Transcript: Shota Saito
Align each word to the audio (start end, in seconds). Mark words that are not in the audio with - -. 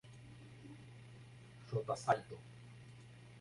Shota 1.69 1.93
Saito 1.95 2.37